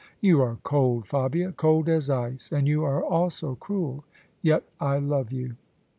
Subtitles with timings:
[0.29, 4.03] "You are cold, Fabia— cold as ice: and you are also cruel:
[4.41, 5.57] yet I love you."